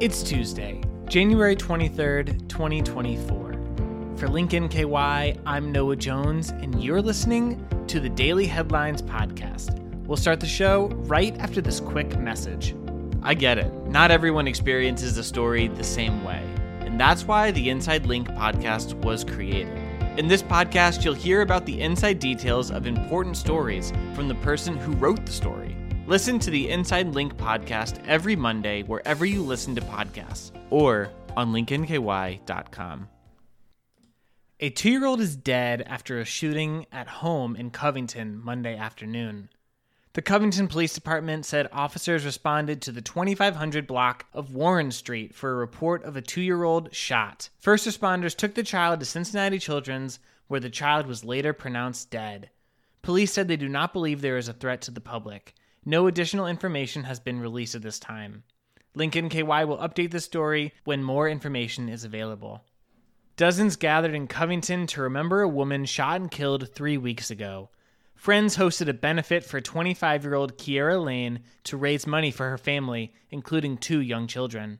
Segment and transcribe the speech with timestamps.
[0.00, 4.16] It's Tuesday, January 23rd, 2024.
[4.16, 9.78] For LINK nky, I'm Noah Jones, and you're listening to the Daily Headlines Podcast.
[10.06, 12.74] We'll start the show right after this quick message.
[13.22, 16.42] I get it, not everyone experiences a story the same way,
[16.80, 19.76] and that's why the Inside Link podcast was created.
[20.18, 24.76] In this podcast, you'll hear about the inside details of important stories from the person
[24.76, 25.76] who wrote the story.
[26.06, 31.52] Listen to the Inside Link podcast every Monday wherever you listen to podcasts or on
[31.52, 33.08] linknky.com.
[34.58, 39.50] A two year old is dead after a shooting at home in Covington Monday afternoon.
[40.14, 45.52] The Covington Police Department said officers responded to the 2500 block of Warren Street for
[45.52, 47.50] a report of a two year old shot.
[47.60, 52.50] First responders took the child to Cincinnati Children's, where the child was later pronounced dead.
[53.02, 55.54] Police said they do not believe there is a threat to the public.
[55.84, 58.44] No additional information has been released at this time.
[58.94, 62.64] LINK nky will update the story when more information is available.
[63.36, 67.70] Dozens gathered in Covington to remember a woman shot and killed three weeks ago.
[68.14, 72.58] Friends hosted a benefit for 25 year old Kiera Lane to raise money for her
[72.58, 74.78] family, including two young children.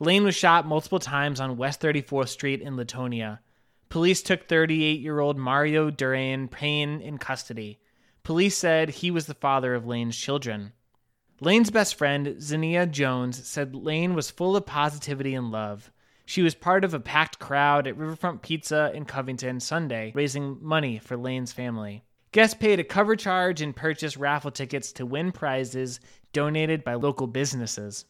[0.00, 3.38] Lane was shot multiple times on West 34th Street in Latonia.
[3.88, 7.78] Police took 38 year old Mario Duran Payne in custody.
[8.24, 10.72] Police said he was the father of Lane's children.
[11.40, 15.90] Lane's best friend, Zania Jones, said Lane was full of positivity and love.
[16.24, 20.98] She was part of a packed crowd at Riverfront Pizza in Covington Sunday, raising money
[20.98, 22.04] for Lane's family.
[22.30, 25.98] Guests paid a cover charge and purchased raffle tickets to win prizes
[26.32, 28.04] donated by local businesses.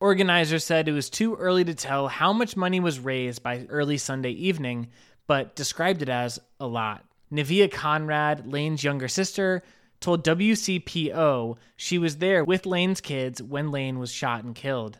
[0.00, 3.98] Organizers said it was too early to tell how much money was raised by early
[3.98, 4.88] Sunday evening,
[5.26, 7.04] but described it as a lot.
[7.32, 9.62] Navia Conrad, Lane's younger sister,
[10.00, 14.98] told WCPO she was there with Lane's kids when Lane was shot and killed.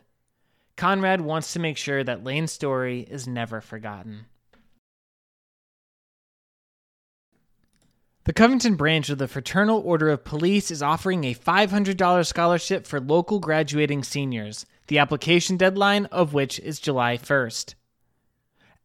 [0.75, 4.25] Conrad wants to make sure that Lane's story is never forgotten.
[8.25, 12.99] The Covington branch of the Fraternal Order of Police is offering a $500 scholarship for
[12.99, 17.73] local graduating seniors, the application deadline of which is July 1st.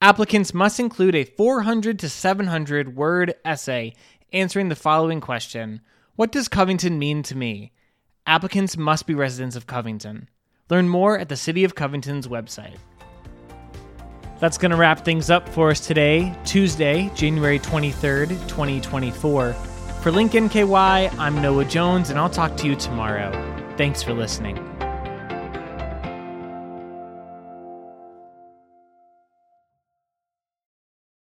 [0.00, 3.94] Applicants must include a 400 to 700 word essay
[4.32, 5.81] answering the following question
[6.16, 7.72] What does Covington mean to me?
[8.27, 10.28] Applicants must be residents of Covington.
[10.71, 12.77] Learn more at the City of Covington's website.
[14.41, 19.53] That's going to wrap things up for us today, Tuesday, January 23rd, 2024.
[19.53, 23.31] For LINK nky, I'm Noah Jones, and I'll talk to you tomorrow.
[23.76, 24.74] Thanks for listening.